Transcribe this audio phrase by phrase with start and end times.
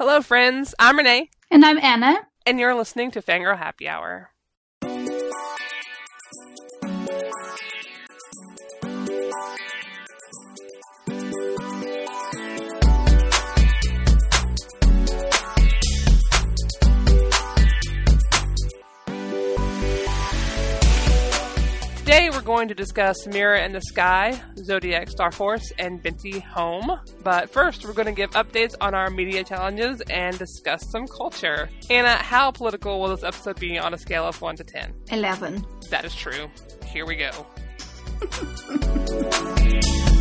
[0.00, 0.74] Hello, friends.
[0.78, 1.28] I'm Renee.
[1.50, 2.26] And I'm Anna.
[2.46, 4.29] And you're listening to Fangirl Happy Hour.
[22.50, 26.98] Going to discuss Mirror in the Sky, Zodiac Starforce, and Binti Home.
[27.22, 31.70] But first, we're going to give updates on our media challenges and discuss some culture.
[31.88, 34.92] Anna, how political will this episode be on a scale of 1 to 10?
[35.12, 35.64] 11.
[35.90, 36.50] That is true.
[36.86, 37.46] Here we go.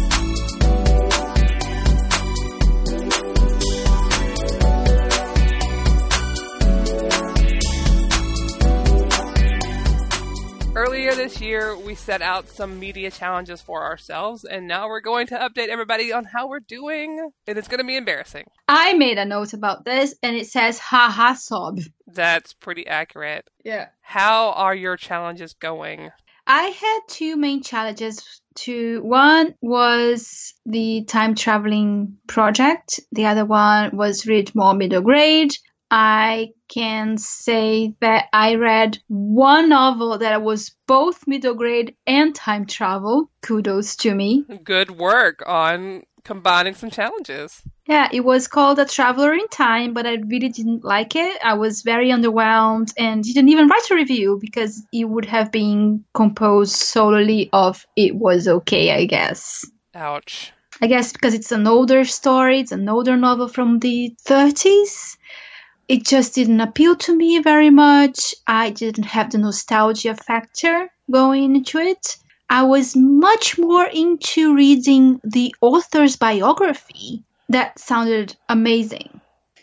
[10.79, 15.27] Earlier this year, we set out some media challenges for ourselves, and now we're going
[15.27, 17.31] to update everybody on how we're doing.
[17.45, 18.45] And it's going to be embarrassing.
[18.65, 21.79] I made a note about this, and it says, haha, sob.
[22.07, 23.45] That's pretty accurate.
[23.65, 23.89] Yeah.
[23.99, 26.11] How are your challenges going?
[26.47, 28.41] I had two main challenges.
[28.55, 33.01] To one was the time traveling project.
[33.11, 35.55] The other one was read more middle grade.
[35.91, 42.65] I can say that I read one novel that was both middle grade and time
[42.65, 43.31] travel.
[43.41, 44.45] Kudos to me.
[44.63, 47.61] Good work on combining some challenges.
[47.87, 51.39] Yeah, it was called A Traveler in Time, but I really didn't like it.
[51.43, 56.05] I was very underwhelmed and didn't even write a review because it would have been
[56.13, 59.65] composed solely of it was okay, I guess.
[59.95, 60.53] Ouch.
[60.81, 65.17] I guess because it's an older story, it's an older novel from the 30s
[65.89, 68.35] it just didn't appeal to me very much.
[68.45, 72.15] I didn't have the nostalgia factor going into it.
[72.47, 77.23] I was much more into reading the author's biography.
[77.49, 79.19] That sounded amazing.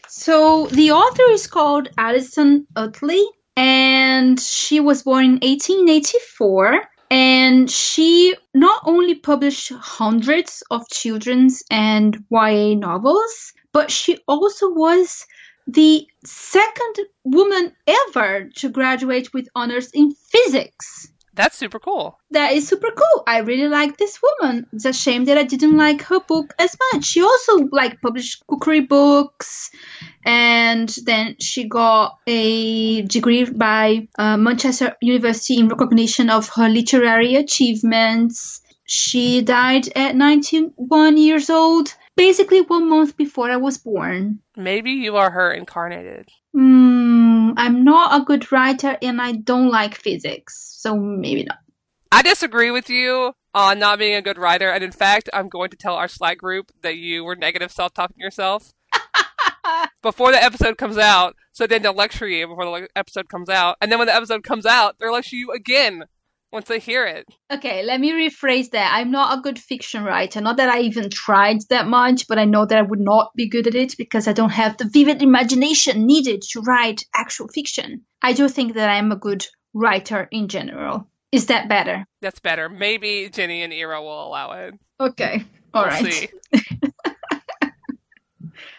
[0.09, 3.25] So the author is called Alison Utley,
[3.57, 6.83] and she was born in 1884.
[7.09, 15.25] And she not only published hundreds of children's and YA novels, but she also was
[15.67, 21.09] the second woman ever to graduate with honors in physics.
[21.37, 22.19] That's super cool.
[22.31, 23.23] That is super cool.
[23.27, 24.67] I really like this woman.
[24.73, 27.05] It's a shame that I didn't like her book as much.
[27.05, 29.71] She also like published cookery books,
[30.25, 37.35] and then she got a degree by uh, Manchester University in recognition of her literary
[37.35, 38.63] achievements.
[38.87, 44.41] She died at 91 years old basically one month before I was born.
[44.57, 46.29] Maybe you are her incarnated.
[46.55, 51.59] Mm, I'm not a good writer and I don't like physics, so maybe not.
[52.11, 55.71] I disagree with you on not being a good writer, and in fact, I'm going
[55.71, 58.73] to tell our Slack group that you were negative self talking yourself.
[60.03, 63.77] before the episode comes out, so then they'll lecture you before the episode comes out,
[63.81, 66.05] and then when the episode comes out, they'll lecture you again
[66.57, 67.29] once hear it.
[67.53, 68.91] Okay, let me rephrase that.
[68.95, 70.41] I'm not a good fiction writer.
[70.41, 73.47] Not that I even tried that much, but I know that I would not be
[73.47, 78.07] good at it because I don't have the vivid imagination needed to write actual fiction.
[78.23, 81.07] I do think that I'm a good writer in general.
[81.31, 82.07] Is that better?
[82.23, 82.71] That's better.
[82.71, 84.75] Maybe Jenny and Ira will allow it.
[84.99, 85.45] Okay.
[85.75, 86.33] all we'll right.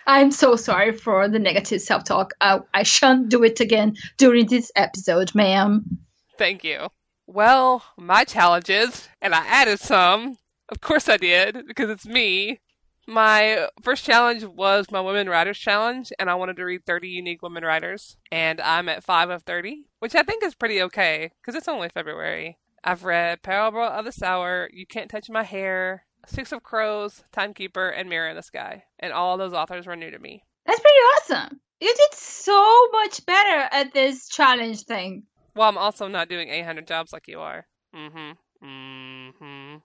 [0.08, 2.32] I'm so sorry for the negative self talk.
[2.42, 6.00] I, I shan't do it again during this episode, ma'am.
[6.40, 6.88] Thank you.
[7.28, 10.38] Well, my challenges, and I added some.
[10.70, 12.62] Of course I did, because it's me.
[13.06, 17.42] My first challenge was my Women Writers Challenge, and I wanted to read 30 unique
[17.42, 18.16] women writers.
[18.32, 21.90] And I'm at 5 of 30, which I think is pretty okay, because it's only
[21.90, 22.58] February.
[22.82, 27.90] I've read Parable of the Sower, You Can't Touch My Hair, Six of Crows, Timekeeper,
[27.90, 28.86] and Mirror in the Sky.
[29.00, 30.44] And all those authors were new to me.
[30.66, 31.60] That's pretty awesome.
[31.82, 35.24] You did so much better at this challenge thing.
[35.58, 37.66] Well, I'm also not doing 800 jobs like you are.
[37.96, 38.66] Mm-hmm.
[38.68, 39.78] Mm-hmm.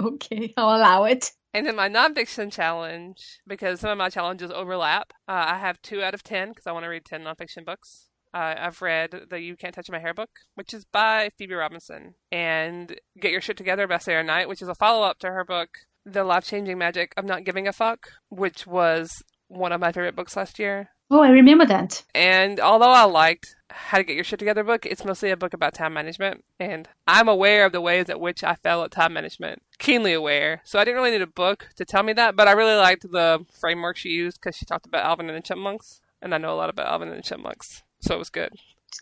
[0.00, 1.32] Okay, I'll allow it.
[1.52, 6.02] And then my nonfiction challenge, because some of my challenges overlap, uh, I have two
[6.02, 8.08] out of 10 because I want to read 10 nonfiction books.
[8.32, 12.14] Uh, I've read the You Can't Touch My Hair book, which is by Phoebe Robinson,
[12.30, 15.44] and Get Your Shit Together by Sarah Knight, which is a follow up to her
[15.44, 15.70] book,
[16.06, 20.16] The Life Changing Magic of Not Giving a Fuck, which was one of my favorite
[20.16, 20.90] books last year.
[21.10, 22.02] Oh, I remember that.
[22.14, 25.54] And although I liked How to Get Your Shit Together book, it's mostly a book
[25.54, 26.44] about time management.
[26.60, 30.60] And I'm aware of the ways at which I fail at time management, keenly aware.
[30.64, 33.10] So I didn't really need a book to tell me that, but I really liked
[33.10, 36.02] the framework she used because she talked about Alvin and the Chipmunks.
[36.20, 37.82] And I know a lot about Alvin and the Chipmunks.
[38.00, 38.52] So it was good.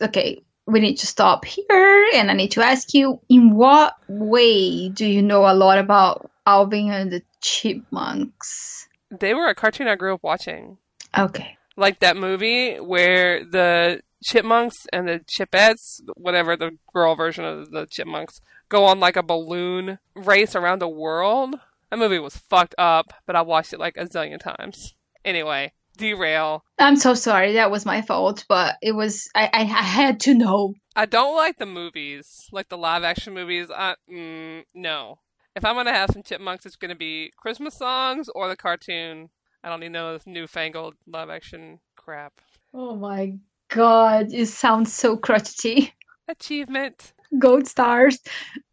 [0.01, 2.07] Okay, we need to stop here.
[2.13, 6.31] And I need to ask you in what way do you know a lot about
[6.45, 8.87] Alvin and the Chipmunks?
[9.11, 10.77] They were a cartoon I grew up watching.
[11.17, 11.56] Okay.
[11.77, 17.85] Like that movie where the chipmunks and the chipettes, whatever the girl version of the
[17.85, 21.55] chipmunks, go on like a balloon race around the world.
[21.89, 24.93] That movie was fucked up, but I watched it like a zillion times.
[25.23, 26.65] Anyway, derail.
[26.77, 27.53] I'm so sorry.
[27.53, 30.73] That was my fault, but it was I, I, I had to know.
[30.95, 33.69] I don't like the movies, like the live action movies.
[33.73, 35.19] I mm, no.
[35.55, 39.29] If I'm gonna have some chipmunks, it's gonna be Christmas songs or the cartoon.
[39.63, 42.33] I don't need no this newfangled live action crap.
[42.73, 43.33] Oh my
[43.69, 45.93] god, it sounds so crotchety.
[46.27, 47.13] Achievement.
[47.39, 48.19] Gold stars.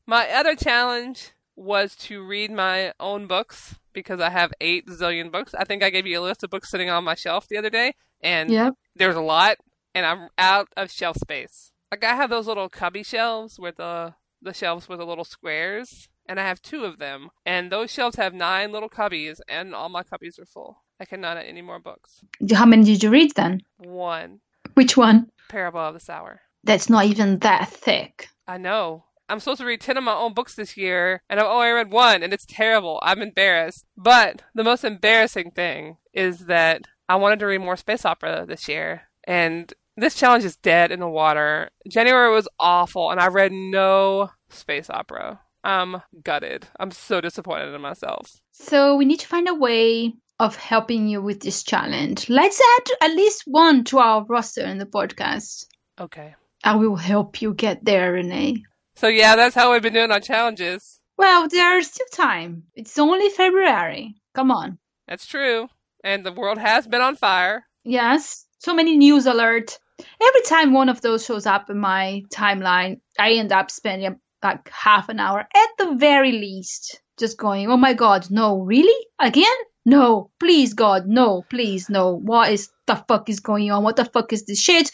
[0.06, 5.54] My other challenge was to read my own books because I have eight zillion books.
[5.54, 7.70] I think I gave you a list of books sitting on my shelf the other
[7.70, 8.74] day, and Yep.
[8.96, 9.56] there's a lot,
[9.94, 11.70] and I'm out of shelf space.
[11.90, 16.08] Like I have those little cubby shelves with the the shelves with the little squares,
[16.26, 19.88] and I have two of them, and those shelves have nine little cubbies, and all
[19.88, 20.82] my cubbies are full.
[21.00, 22.22] I cannot add any more books.
[22.52, 23.62] How many did you read then?
[23.78, 24.40] One
[24.74, 25.30] Which one?
[25.48, 26.40] Parable of the Sower.
[26.62, 28.28] That's not even that thick.
[28.46, 29.04] I know.
[29.28, 31.90] I'm supposed to read 10 of my own books this year, and I've only read
[31.90, 33.00] one, and it's terrible.
[33.02, 33.86] I'm embarrassed.
[33.96, 38.68] But the most embarrassing thing is that I wanted to read more space opera this
[38.68, 41.70] year, and this challenge is dead in the water.
[41.88, 45.40] January was awful, and I read no space opera.
[45.64, 46.68] I'm gutted.
[46.78, 48.40] I'm so disappointed in myself.
[48.52, 52.28] So we need to find a way of helping you with this challenge.
[52.28, 55.66] Let's add at least one to our roster in the podcast.
[55.98, 56.34] Okay.
[56.62, 58.62] I will help you get there, Renee.
[58.96, 61.00] So, yeah, that's how we've been doing our challenges.
[61.16, 62.64] Well, there's still time.
[62.74, 64.14] It's only February.
[64.34, 64.78] Come on.
[65.08, 65.68] That's true.
[66.02, 67.64] And the world has been on fire.
[67.84, 69.78] Yes, so many news alert.
[70.20, 74.68] Every time one of those shows up in my timeline, I end up spending like
[74.70, 79.06] half an hour at the very least just going, "Oh my god, no, really?
[79.18, 79.56] Again?
[79.84, 82.14] No, please god, no, please no.
[82.14, 83.82] What is the fuck is going on?
[83.82, 84.90] What the fuck is this shit?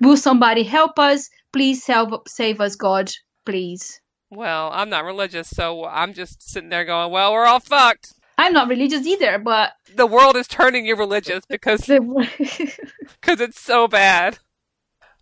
[0.00, 1.28] Will somebody help us?
[1.52, 3.12] Please help save us, god,
[3.44, 4.00] please."
[4.30, 8.14] Well, I'm not religious, so I'm just sitting there going, well, we're all fucked.
[8.36, 12.30] I'm not religious either, but The world is turning you religious because because
[13.40, 14.38] it's so bad.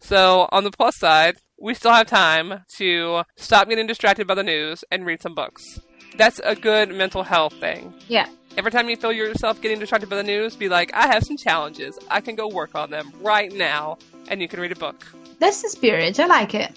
[0.03, 4.43] So, on the plus side, we still have time to stop getting distracted by the
[4.43, 5.81] news and read some books.
[6.19, 7.95] That's a good mental health thing.
[8.09, 8.29] yeah.
[8.59, 11.39] Every time you feel yourself getting distracted by the news, be like, I have some
[11.39, 11.99] challenges.
[12.11, 13.97] I can go work on them right now,
[14.29, 15.07] and you can read a book.
[15.39, 16.21] That's the spirit.
[16.21, 16.71] I like it.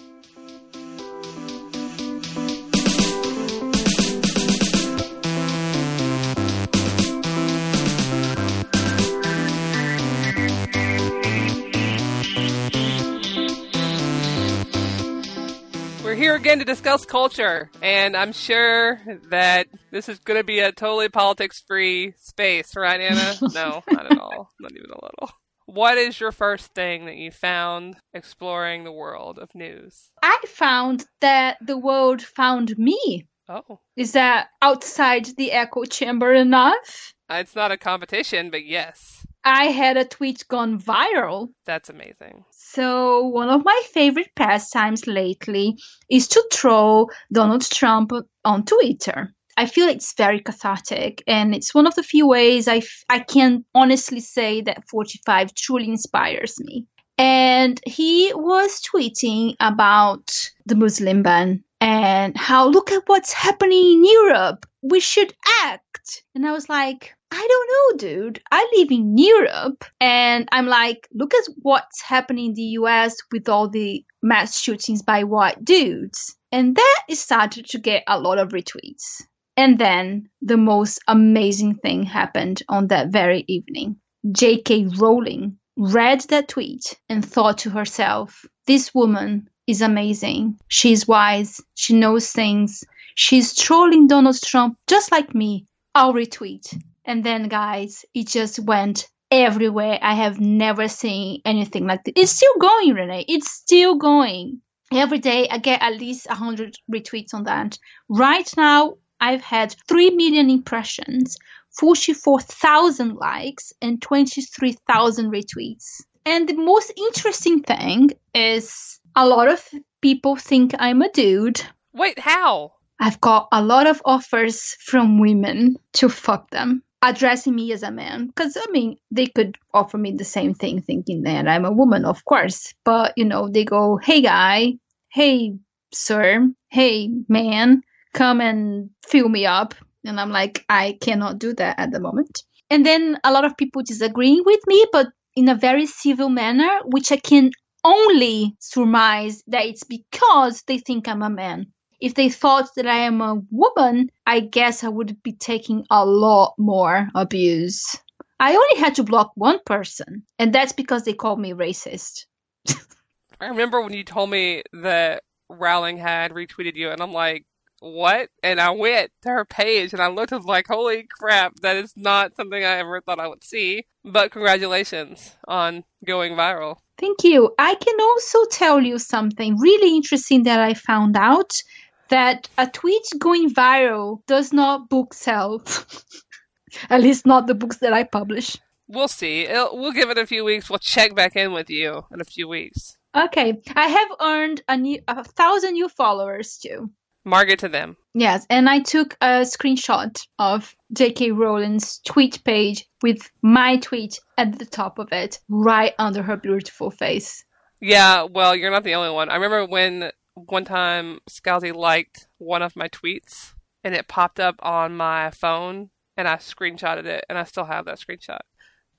[16.16, 19.02] We're here again to discuss culture, and I'm sure
[19.32, 23.34] that this is going to be a totally politics free space, right, Anna?
[23.54, 24.50] no, not at all.
[24.62, 25.30] Not even a little.
[25.66, 30.10] What is your first thing that you found exploring the world of news?
[30.24, 33.28] I found that the world found me.
[33.50, 37.14] Oh, Is that outside the echo chamber enough?
[37.30, 41.50] Uh, it's not a competition, but yes, I had a tweet gone viral.
[41.66, 42.46] that's amazing.
[42.76, 45.78] So, one of my favorite pastimes lately
[46.12, 48.12] is to troll Donald Trump
[48.44, 49.34] on Twitter.
[49.56, 53.20] I feel it's very cathartic, and it's one of the few ways I, f- I
[53.20, 56.86] can honestly say that 45 truly inspires me.
[57.18, 64.04] And he was tweeting about the Muslim ban and how look at what's happening in
[64.04, 64.66] Europe.
[64.82, 65.95] We should act.
[66.34, 68.42] And I was like, I don't know, dude.
[68.52, 73.50] I live in Europe and I'm like, look at what's happening in the US with
[73.50, 76.36] all the mass shootings by white dudes.
[76.52, 79.24] And that started to get a lot of retweets.
[79.58, 83.98] And then the most amazing thing happened on that very evening.
[84.32, 84.88] J.K.
[84.98, 90.58] Rowling read that tweet and thought to herself, this woman is amazing.
[90.68, 91.62] She's wise.
[91.74, 92.84] She knows things.
[93.16, 95.68] She's trolling Donald Trump just like me.
[95.96, 96.78] I'll retweet.
[97.06, 99.98] And then, guys, it just went everywhere.
[100.02, 102.14] I have never seen anything like this.
[102.18, 103.26] It's still going, Renee.
[103.28, 104.62] It's still going.
[104.94, 107.80] Every day, I get at least 100 retweets on that.
[108.10, 111.38] Right now, I've had 3 million impressions,
[111.80, 116.02] 44,000 likes, and 23,000 retweets.
[116.26, 119.64] And the most interesting thing is a lot of
[120.02, 121.62] people think I'm a dude.
[121.94, 122.74] Wait, how?
[123.00, 127.92] I've got a lot of offers from women to fuck them, addressing me as a
[127.92, 128.28] man.
[128.28, 132.06] Because, I mean, they could offer me the same thing, thinking that I'm a woman,
[132.06, 132.74] of course.
[132.84, 134.74] But, you know, they go, hey, guy,
[135.10, 135.56] hey,
[135.94, 137.82] sir, hey, man,
[138.14, 139.76] come and fill me up.
[140.06, 142.44] And I'm like, I cannot do that at the moment.
[142.70, 146.80] And then a lot of people disagreeing with me, but in a very civil manner,
[146.86, 147.52] which I can
[147.84, 151.68] only surmise that it's because they think I'm a man.
[152.00, 156.06] If they thought that I am a woman, I guess I would be taking a
[156.06, 157.96] lot more abuse.
[158.40, 162.26] I only had to block one person, and that's because they called me racist.
[163.40, 167.46] I remember when you told me that Rowling had retweeted you, and I'm like,
[167.80, 168.30] what?
[168.42, 171.76] And I went to her page and I looked and was like, holy crap, that
[171.76, 173.86] is not something I ever thought I would see.
[174.04, 176.78] But congratulations on going viral.
[176.98, 177.54] Thank you.
[177.60, 181.62] I can also tell you something really interesting that I found out
[182.10, 185.64] that a tweet going viral does not book sell.
[186.90, 188.58] At least not the books that I publish.
[188.88, 189.42] We'll see.
[189.42, 190.70] It'll, we'll give it a few weeks.
[190.70, 192.98] We'll check back in with you in a few weeks.
[193.16, 196.92] Okay, I have earned a new a thousand new followers too.
[197.24, 197.98] Market to them.
[198.14, 201.32] Yes, and I took a screenshot of J.K.
[201.32, 206.92] Rowling's tweet page with my tweet at the top of it, right under her beautiful
[206.92, 207.44] face.
[207.82, 209.30] Yeah, well, you're not the only one.
[209.30, 214.56] I remember when one time Scalzi liked one of my tweets and it popped up
[214.60, 218.40] on my phone and I screenshotted it and I still have that screenshot.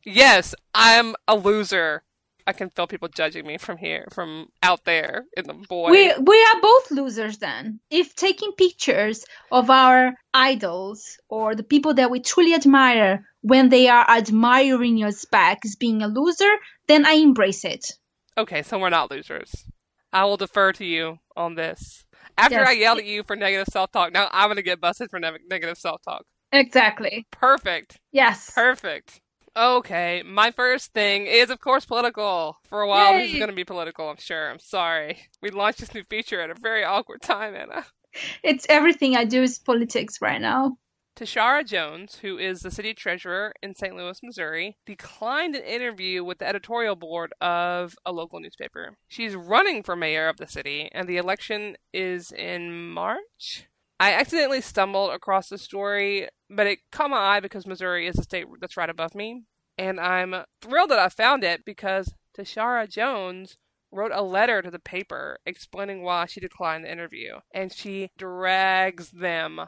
[0.04, 2.02] Yes, I'm a loser.
[2.46, 5.90] I can feel people judging me from here, from out there in the void.
[5.90, 7.80] We we are both losers then.
[7.90, 13.88] If taking pictures of our idols or the people that we truly admire when they
[13.88, 16.54] are admiring us back is being a loser,
[16.86, 17.90] then I embrace it.
[18.38, 19.64] Okay, so we're not losers.
[20.12, 22.04] I will defer to you on this.
[22.38, 22.68] After Yes.
[22.68, 25.18] I yelled at you for negative self talk, now I'm going to get busted for
[25.18, 26.24] ne- negative self talk.
[26.52, 27.26] Exactly.
[27.30, 27.98] Perfect.
[28.12, 28.50] Yes.
[28.54, 29.20] Perfect.
[29.56, 32.58] Okay, my first thing is, of course, political.
[32.68, 34.50] For a while, this is going to be political, I'm sure.
[34.50, 35.18] I'm sorry.
[35.40, 37.86] We launched this new feature at a very awkward time, Anna.
[38.42, 40.76] It's everything I do is politics right now.
[41.16, 43.96] Tishaura Jones, who is the city treasurer in St.
[43.96, 48.98] Louis, Missouri, declined an interview with the editorial board of a local newspaper.
[49.08, 53.66] She's running for mayor of the city, and the election is in March.
[53.98, 58.22] I accidentally stumbled across the story, but it caught my eye because Missouri is the
[58.22, 59.44] state that's right above me.
[59.78, 63.56] And I'm thrilled that I found it because Tishaura Jones
[63.90, 67.36] wrote a letter to the paper explaining why she declined the interview.
[67.54, 69.62] And she drags them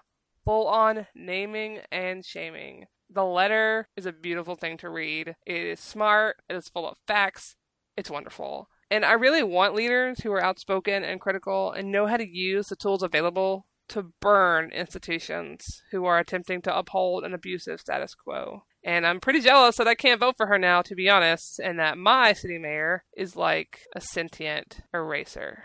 [0.48, 2.86] full on naming and shaming.
[3.10, 5.34] The letter is a beautiful thing to read.
[5.44, 7.54] It is smart, it is full of facts,
[7.98, 8.70] it's wonderful.
[8.90, 12.68] And I really want leaders who are outspoken and critical and know how to use
[12.68, 18.62] the tools available to burn institutions who are attempting to uphold an abusive status quo.
[18.82, 21.78] And I'm pretty jealous that I can't vote for her now, to be honest, and
[21.78, 25.64] that my city mayor is like a sentient eraser.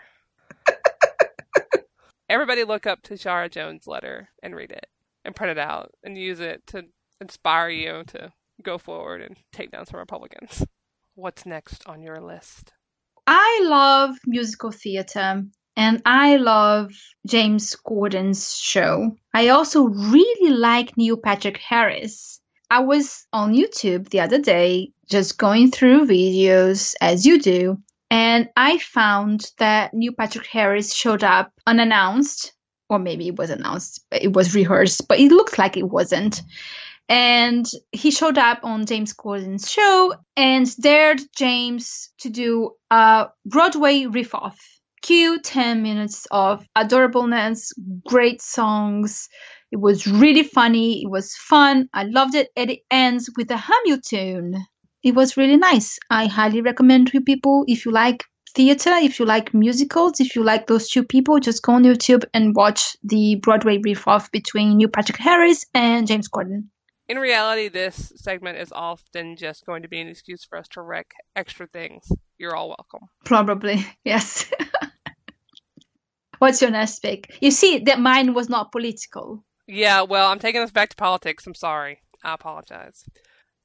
[2.28, 4.86] Everybody look up Tishaura Jones' letter and read it
[5.24, 6.84] and print it out and use it to
[7.20, 10.64] inspire you to go forward and take down some Republicans.
[11.14, 12.72] What's next on your list?
[13.26, 15.44] I love musical theater
[15.76, 16.92] and I love
[17.26, 19.16] James Corden's show.
[19.34, 22.40] I also really like Neil Patrick Harris.
[22.70, 27.78] I was on YouTube the other day just going through videos as you do,
[28.10, 32.52] and I found that Neil Patrick Harris showed up unannounced,
[32.88, 36.42] or maybe it was announced, but it was rehearsed, but it looked like it wasn't.
[37.08, 44.06] And he showed up on James Corden's show and dared James to do a Broadway
[44.06, 44.58] riff off.
[45.02, 47.72] Cue 10 minutes of adorableness,
[48.06, 49.28] great songs.
[49.70, 51.02] It was really funny.
[51.02, 51.90] It was fun.
[51.92, 52.48] I loved it.
[52.56, 54.64] And it ends with a Hamilton.
[55.04, 55.98] It was really nice.
[56.08, 60.42] I highly recommend to people if you like theater, if you like musicals, if you
[60.42, 64.78] like those two people, just go on YouTube and watch the Broadway riff off between
[64.78, 66.68] Neil Patrick Harris and James Corden.
[67.06, 70.80] In reality, this segment is often just going to be an excuse for us to
[70.80, 72.10] wreck extra things.
[72.38, 73.08] You're all welcome.
[73.26, 74.50] Probably, yes.
[76.38, 77.36] What's your next pick?
[77.42, 79.44] You see that mine was not political.
[79.66, 81.46] Yeah, well, I'm taking us back to politics.
[81.46, 82.00] I'm sorry.
[82.22, 83.04] I apologize.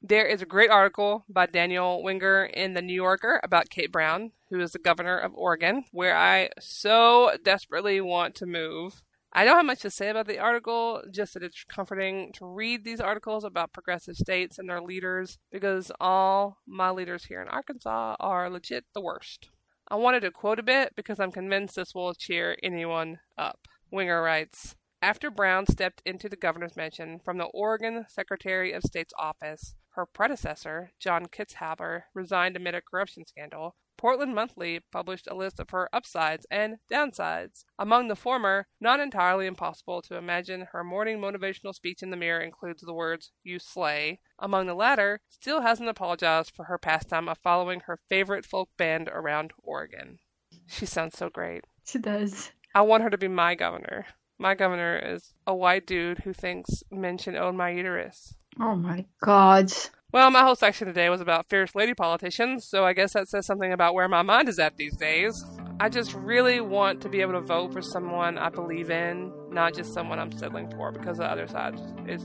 [0.02, 4.32] There is a great article by Daniel Wenger in The New Yorker about Kate Brown,
[4.50, 9.02] who is the governor of Oregon, where I so desperately want to move.
[9.34, 12.86] I don't have much to say about the article, just that it's comforting to read
[12.86, 18.16] these articles about progressive states and their leaders because all my leaders here in Arkansas
[18.22, 19.50] are legit the worst.
[19.90, 23.68] I wanted to quote a bit because I'm convinced this will cheer anyone up.
[23.92, 29.14] Wenger writes After Brown stepped into the governor's mansion from the Oregon Secretary of State's
[29.20, 35.60] office, her predecessor, John Kitzhaber, resigned amid a corruption scandal, Portland Monthly published a list
[35.60, 37.66] of her upsides and downsides.
[37.78, 42.40] Among the former, not entirely impossible to imagine her morning motivational speech in the mirror
[42.40, 44.22] includes the words, You slay.
[44.40, 49.10] Among the latter, still hasn't apologized for her pastime of following her favorite folk band
[49.10, 50.20] around Oregon.
[50.66, 51.66] She sounds so great.
[51.84, 52.54] She does.
[52.74, 54.06] I want her to be my governor.
[54.38, 58.36] My governor is a white dude who thinks men should own my uterus.
[58.62, 59.72] Oh my god.
[60.12, 63.46] Well, my whole section today was about fierce lady politicians, so I guess that says
[63.46, 65.46] something about where my mind is at these days.
[65.80, 69.76] I just really want to be able to vote for someone I believe in, not
[69.76, 72.22] just someone I'm settling for because the other side is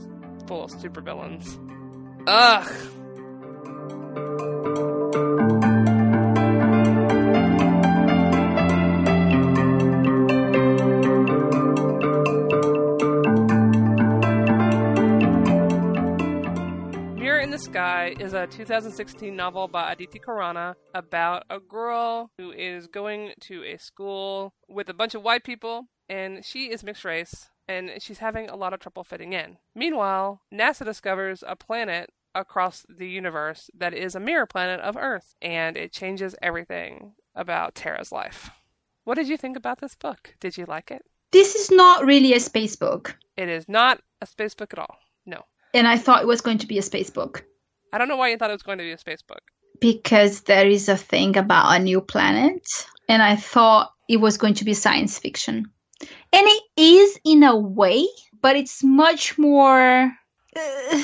[0.47, 1.57] full of supervillains.
[2.27, 2.91] Ugh.
[17.65, 23.63] Sky is a 2016 novel by Aditi Khorana about a girl who is going to
[23.63, 28.19] a school with a bunch of white people, and she is mixed race, and she's
[28.19, 29.57] having a lot of trouble fitting in.
[29.73, 35.33] Meanwhile, NASA discovers a planet across the universe that is a mirror planet of Earth,
[35.41, 38.51] and it changes everything about Tara's life.
[39.05, 40.35] What did you think about this book?
[40.39, 41.03] Did you like it?
[41.31, 43.17] This is not really a space book.
[43.35, 44.99] It is not a space book at all.
[45.25, 45.45] No
[45.75, 47.45] and I thought it was going to be a space book.
[47.95, 49.41] I don't know why you thought it was going to be a space book.
[49.79, 52.67] Because there is a thing about a new planet,
[53.07, 55.71] and I thought it was going to be science fiction.
[56.01, 58.05] And it is in a way,
[58.41, 60.11] but it's much more.
[60.53, 61.03] Uh,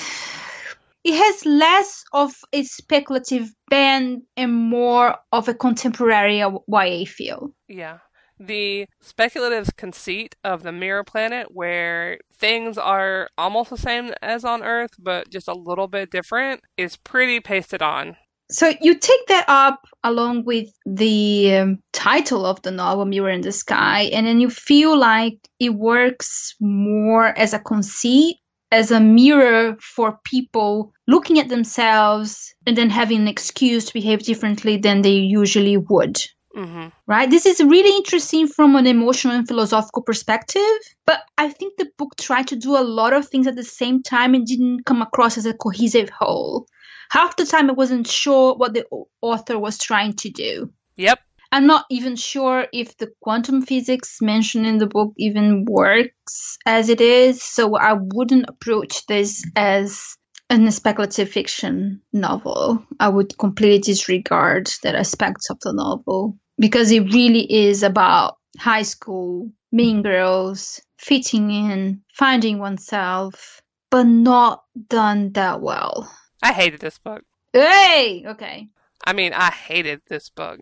[1.06, 7.56] it has less of a speculative bend and more of a contemporary YA feel.
[7.70, 8.00] Yeah
[8.46, 14.64] the speculative conceit of the mirror planet where things are almost the same as on
[14.64, 18.16] Earth, but just a little bit different, is pretty pasted on.
[18.50, 23.42] So you take that up along with the um, title of the novel, Mirror in
[23.42, 28.38] the Sky, and then you feel like it works more as a conceit,
[28.70, 34.24] as a mirror for people looking at themselves and then having an excuse to behave
[34.24, 36.22] differently than they usually would.
[36.56, 36.88] Mm-hmm.
[37.08, 37.30] Right?
[37.30, 40.62] This is really interesting from an emotional and philosophical perspective,
[41.06, 44.04] but I think the book tried to do a lot of things at the same
[44.04, 46.68] time and didn't come across as a cohesive whole.
[47.10, 48.86] Half the time, I wasn't sure what the
[49.22, 50.72] author was trying to do.
[50.98, 51.20] Yep.
[51.54, 56.88] I'm not even sure if the quantum physics mentioned in the book even works as
[56.88, 60.16] it is, so I wouldn't approach this as
[60.50, 62.86] a speculative fiction novel.
[63.00, 68.84] I would completely disregard that aspects of the novel because it really is about high
[68.84, 76.10] school, mean girls, fitting in, finding oneself, but not done that well.
[76.44, 77.24] I hated this book.
[77.52, 78.70] Hey, okay.
[79.06, 80.60] I mean, I hated this book.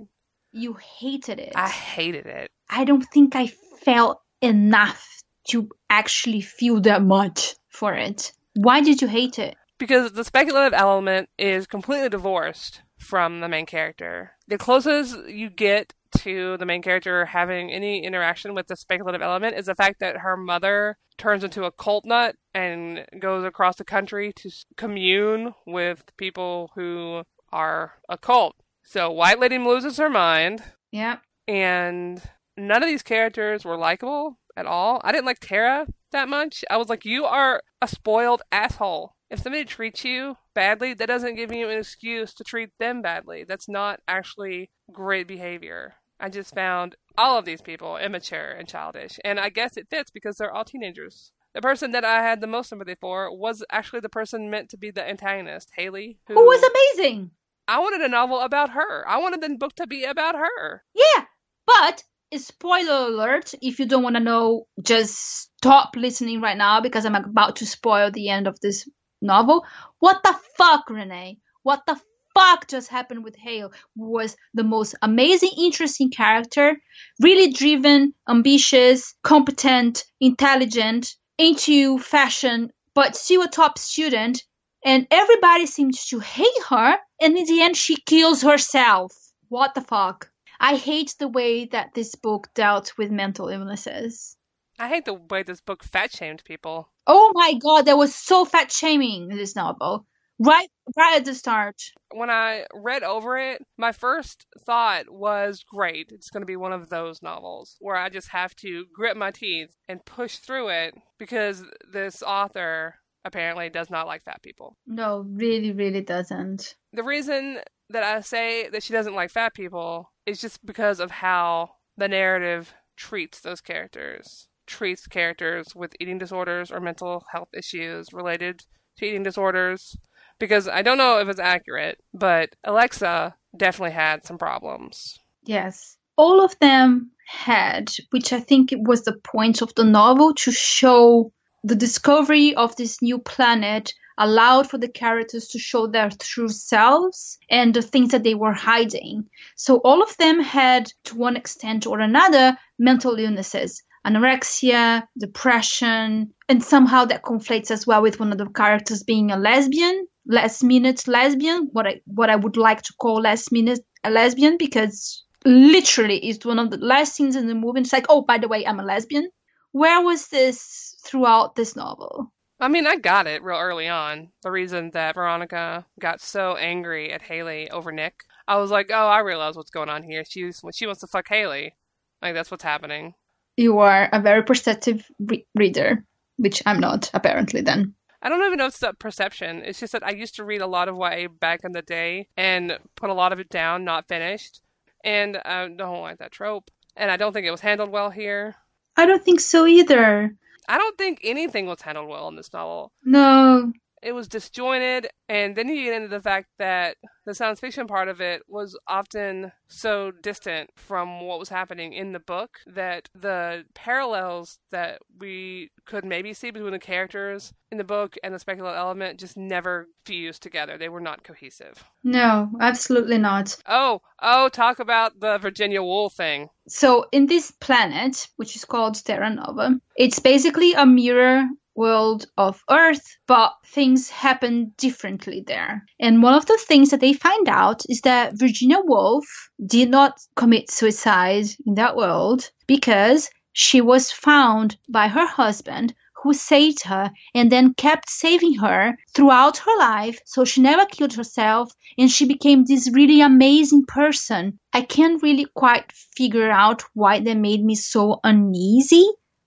[0.53, 1.51] You hated it.
[1.55, 2.49] I hated it.
[2.69, 3.47] I don't think I
[3.83, 5.05] felt enough
[5.49, 8.31] to actually feel that much for it.
[8.55, 9.55] Why did you hate it?
[9.79, 14.33] because the speculative element is completely divorced from the main character.
[14.47, 19.57] The closest you get to the main character having any interaction with the speculative element
[19.57, 23.83] is the fact that her mother turns into a cult nut and goes across the
[23.83, 28.55] country to commune with people who are a cult.
[28.83, 30.61] So White Lady loses her mind.
[30.91, 31.21] Yep.
[31.47, 32.21] And
[32.55, 35.01] none of these characters were likable at all.
[35.03, 36.63] I didn't like Tara that much.
[36.69, 39.15] I was like, you are a spoiled asshole.
[39.29, 43.43] If somebody treats you badly, that doesn't give you an excuse to treat them badly.
[43.43, 45.95] That's not actually great behavior.
[46.19, 49.19] I just found all of these people immature and childish.
[49.23, 51.31] And I guess it fits because they're all teenagers.
[51.53, 54.77] The person that I had the most sympathy for was actually the person meant to
[54.77, 56.19] be the antagonist, Haley.
[56.27, 56.63] Who, who was
[56.97, 57.31] amazing.
[57.67, 59.07] I wanted a novel about her.
[59.07, 60.83] I wanted the book to be about her.
[60.93, 61.25] Yeah,
[61.65, 62.03] but
[62.37, 65.17] spoiler alert if you don't want to know just
[65.57, 68.87] stop listening right now because i'm about to spoil the end of this
[69.21, 69.65] novel.
[69.99, 71.39] What the fuck, Renee?
[71.63, 71.99] What the
[72.33, 73.71] fuck just happened with Hale?
[73.95, 76.77] Was the most amazing, interesting character,
[77.21, 84.43] really driven, ambitious, competent, intelligent, into fashion, but still a top student.
[84.85, 89.11] And everybody seems to hate her, and in the end, she kills herself.
[89.49, 90.31] What the fuck?
[90.59, 94.37] I hate the way that this book dealt with mental illnesses.
[94.77, 96.89] I hate the way this book fat shamed people.
[97.11, 100.05] Oh my god, there was so fat shaming in this novel.
[100.37, 101.81] Right right at the start.
[102.13, 106.11] When I read over it, my first thought was great.
[106.11, 109.31] It's going to be one of those novels where I just have to grit my
[109.31, 112.93] teeth and push through it because this author
[113.25, 114.77] apparently does not like fat people.
[114.85, 116.75] No, really, really doesn't.
[116.93, 121.09] The reason that I say that she doesn't like fat people is just because of
[121.09, 124.47] how the narrative treats those characters.
[124.69, 128.63] Treats characters with eating disorders or mental health issues related
[128.97, 129.97] to eating disorders.
[130.37, 135.19] Because I don't know if it's accurate, but Alexa definitely had some problems.
[135.43, 135.97] Yes.
[136.15, 141.33] All of them had, which I think was the point of the novel to show
[141.63, 147.37] the discovery of this new planet allowed for the characters to show their true selves
[147.49, 149.29] and the things that they were hiding.
[149.55, 153.81] So all of them had, to one extent or another, mental illnesses.
[154.05, 159.37] Anorexia, depression, and somehow that conflates as well with one of the characters being a
[159.37, 164.09] lesbian, last minute lesbian, what I what I would like to call last minute a
[164.09, 167.81] lesbian because literally it's one of the last scenes in the movie.
[167.81, 169.29] It's like, oh, by the way, I'm a lesbian.
[169.71, 172.31] Where was this throughout this novel?
[172.59, 174.29] I mean, I got it real early on.
[174.43, 179.07] The reason that Veronica got so angry at Haley over Nick, I was like, oh,
[179.07, 180.23] I realize what's going on here.
[180.27, 181.75] She's she wants to fuck Haley,
[182.21, 183.13] like that's what's happening.
[183.59, 186.01] You are a very perceptive re- reader,
[186.37, 187.59] which I'm not apparently.
[187.59, 189.63] Then I don't even know if it's that perception.
[189.65, 192.29] It's just that I used to read a lot of YA back in the day
[192.37, 194.61] and put a lot of it down, not finished,
[195.03, 196.71] and I don't like that trope.
[196.95, 198.55] And I don't think it was handled well here.
[198.95, 200.33] I don't think so either.
[200.69, 202.93] I don't think anything was handled well in this novel.
[203.03, 203.73] No.
[204.01, 208.07] It was disjointed, and then you get into the fact that the science fiction part
[208.07, 213.65] of it was often so distant from what was happening in the book that the
[213.75, 218.77] parallels that we could maybe see between the characters in the book and the speculative
[218.77, 220.77] element just never fused together.
[220.77, 221.83] They were not cohesive.
[222.03, 223.55] No, absolutely not.
[223.67, 226.49] Oh, oh, talk about the Virginia Woolf thing.
[226.67, 231.47] So, in this planet, which is called Terra Nova, it's basically a mirror
[231.79, 235.85] world of Earth, but things happen differently there.
[235.99, 239.25] And one of the things that they find out is that Virginia Woolf
[239.65, 246.33] did not commit suicide in that world because she was found by her husband who
[246.33, 250.19] saved her and then kept saving her throughout her life.
[250.25, 254.59] So she never killed herself and she became this really amazing person.
[254.73, 259.05] I can't really quite figure out why they made me so uneasy.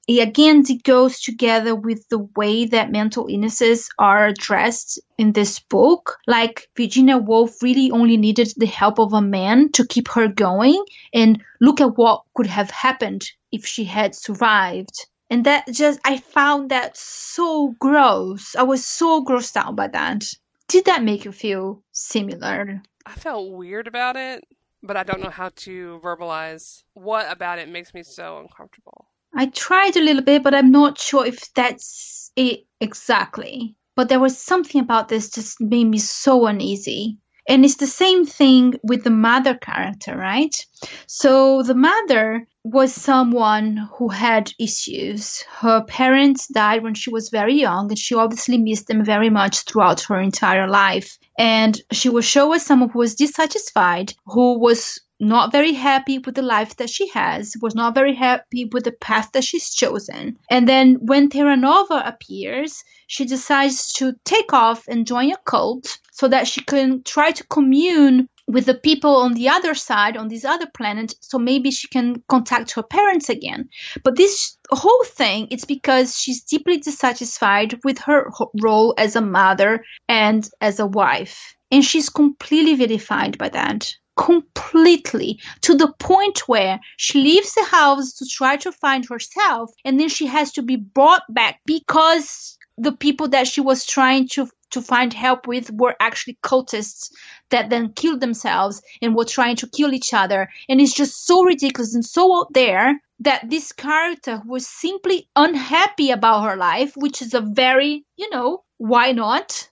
[0.08, 6.18] Again, it goes together with the way that mental illnesses are addressed in this book.
[6.26, 10.82] Like Virginia Woolf really only needed the help of a man to keep her going.
[11.14, 16.16] And look at what could have happened if she had survived and that just i
[16.16, 20.24] found that so gross i was so grossed out by that
[20.68, 24.44] did that make you feel similar I felt weird about it,
[24.82, 29.06] but I don't know how to verbalize what about it makes me so uncomfortable.
[29.34, 34.20] I tried a little bit but i'm not sure if that's it exactly but there
[34.20, 37.18] was something about this just made me so uneasy
[37.48, 40.66] and it's the same thing with the mother character right
[41.06, 45.42] so the mother was someone who had issues.
[45.50, 49.60] Her parents died when she was very young, and she obviously missed them very much
[49.60, 51.18] throughout her entire life.
[51.38, 56.34] And she was shown as someone who was dissatisfied, who was not very happy with
[56.34, 60.36] the life that she has, was not very happy with the path that she's chosen.
[60.50, 65.98] And then when Terra Nova appears, she decides to take off and join a cult
[66.10, 70.26] so that she can try to commune with the people on the other side on
[70.26, 73.68] this other planet so maybe she can contact her parents again.
[74.02, 78.28] But this whole thing it's because she's deeply dissatisfied with her
[78.60, 81.54] role as a mother and as a wife.
[81.70, 88.12] And she's completely vilified by that completely to the point where she leaves the house
[88.14, 92.92] to try to find herself and then she has to be brought back because the
[92.92, 97.10] people that she was trying to to find help with were actually cultists
[97.50, 100.48] that then killed themselves and were trying to kill each other.
[100.68, 106.10] And it's just so ridiculous and so out there that this character was simply unhappy
[106.10, 109.68] about her life, which is a very, you know, why not?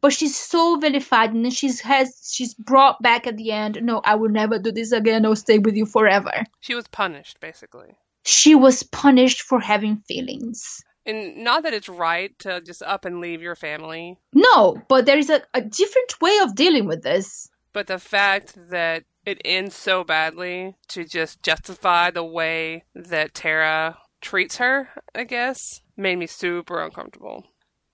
[0.00, 3.78] But she's so vilified and she's has she's brought back at the end.
[3.82, 5.24] No, I will never do this again.
[5.26, 6.32] I'll stay with you forever.
[6.60, 7.96] She was punished, basically.
[8.24, 10.82] She was punished for having feelings.
[11.06, 15.16] And not that it's right to just up and leave your family, No, but there
[15.16, 17.48] is a, a different way of dealing with this.
[17.72, 23.96] but the fact that it ends so badly to just justify the way that Tara
[24.20, 27.44] treats her, I guess, made me super uncomfortable.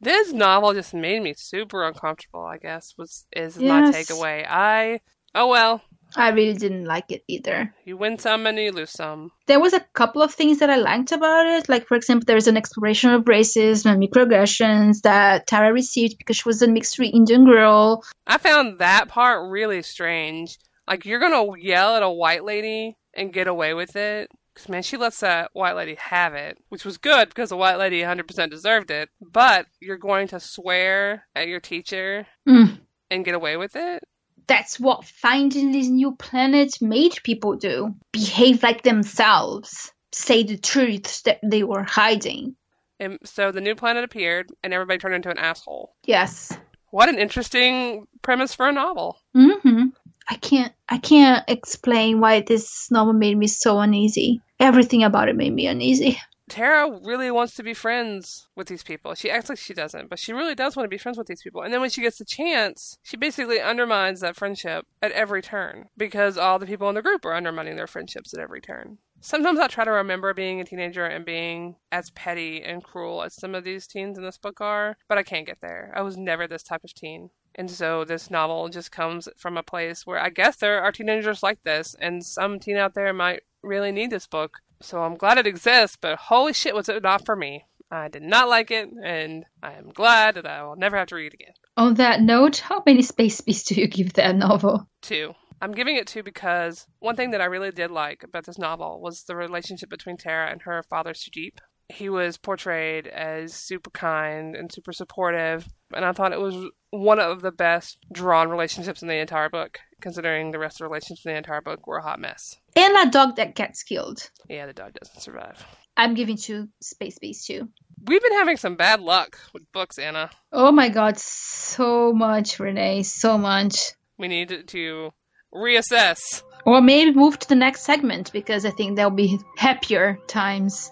[0.04, 4.46] This novel just made me super uncomfortable, I guess, was is my takeaway.
[4.46, 5.00] I
[5.34, 5.80] oh well.
[6.14, 7.74] I really didn't like it either.
[7.84, 9.32] You win some and you lose some.
[9.46, 11.68] There was a couple of things that I liked about it.
[11.68, 16.48] Like, for example, there's an exploration of racism and microaggressions that Tara received because she
[16.48, 18.04] was a mixed-race Indian girl.
[18.26, 20.58] I found that part really strange.
[20.86, 24.30] Like, you're gonna yell at a white lady and get away with it?
[24.54, 27.76] Because, man, she lets that white lady have it, which was good because the white
[27.76, 29.08] lady 100% deserved it.
[29.20, 32.78] But you're going to swear at your teacher Mm.
[33.10, 34.04] and get away with it?
[34.46, 37.94] That's what finding this new planet made people do.
[38.12, 39.90] Behave like themselves.
[40.12, 42.54] Say the truths that they were hiding.
[43.00, 45.96] And so the new planet appeared, and everybody turned into an asshole.
[46.04, 46.56] Yes.
[46.90, 49.18] What an interesting premise for a novel.
[49.34, 49.83] hmm
[50.28, 54.40] I can't I can't explain why this novel made me so uneasy.
[54.60, 56.18] Everything about it made me uneasy.
[56.48, 59.14] Tara really wants to be friends with these people.
[59.14, 61.42] She acts like she doesn't, but she really does want to be friends with these
[61.42, 61.62] people.
[61.62, 65.88] And then when she gets the chance, she basically undermines that friendship at every turn
[65.96, 68.98] because all the people in the group are undermining their friendships at every turn.
[69.22, 73.34] Sometimes I try to remember being a teenager and being as petty and cruel as
[73.34, 75.92] some of these teens in this book are, but I can't get there.
[75.96, 77.30] I was never this type of teen.
[77.56, 81.42] And so this novel just comes from a place where I guess there are teenagers
[81.42, 84.58] like this, and some teen out there might really need this book.
[84.80, 87.64] So I'm glad it exists, but holy shit, was it not for me.
[87.90, 91.14] I did not like it, and I am glad that I will never have to
[91.14, 91.54] read it again.
[91.76, 94.88] On that note, how many space bees do you give that novel?
[95.00, 95.34] Two.
[95.60, 99.00] I'm giving it two because one thing that I really did like about this novel
[99.00, 101.58] was the relationship between Tara and her father, Sujip.
[101.88, 106.56] He was portrayed as super kind and super supportive, and I thought it was
[106.90, 110.88] one of the best drawn relationships in the entire book, considering the rest of the
[110.88, 112.56] relationships in the entire book were a hot mess.
[112.74, 114.30] And a dog that gets killed.
[114.48, 115.64] Yeah, the dog doesn't survive.
[115.96, 117.68] I'm giving two space bees too.
[118.06, 120.30] We've been having some bad luck with books, Anna.
[120.52, 123.92] Oh my god, so much, Renee, so much.
[124.18, 125.10] We need to
[125.54, 126.42] reassess.
[126.64, 130.90] Or maybe move to the next segment because I think there'll be happier times.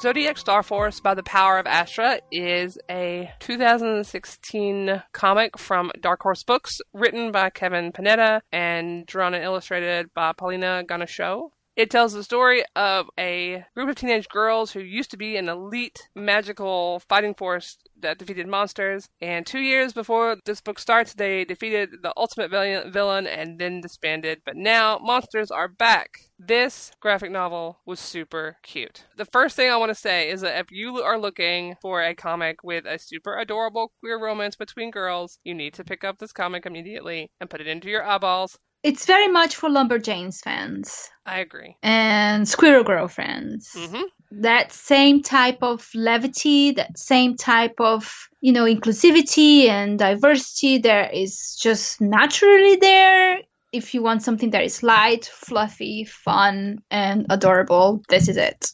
[0.00, 6.80] Zodiac Starforce by the Power of Astra is a 2016 comic from Dark Horse Books,
[6.92, 11.50] written by Kevin Panetta and drawn and illustrated by Paulina Ganucheau.
[11.74, 15.48] It tells the story of a group of teenage girls who used to be an
[15.48, 19.08] elite magical fighting force that defeated monsters.
[19.20, 24.42] And two years before this book starts, they defeated the ultimate villain and then disbanded.
[24.44, 26.27] But now monsters are back.
[26.38, 29.04] This graphic novel was super cute.
[29.16, 32.14] The first thing I want to say is that if you are looking for a
[32.14, 36.32] comic with a super adorable queer romance between girls, you need to pick up this
[36.32, 38.56] comic immediately and put it into your eyeballs.
[38.84, 41.76] It's very much for Lumberjanes fans I agree.
[41.82, 43.68] and Squirrel Girl fans.
[43.74, 50.78] hmm That same type of levity, that same type of, you know, inclusivity and diversity
[50.78, 53.40] there is just naturally there.
[53.72, 58.72] If you want something that is light, fluffy, fun, and adorable, this is it.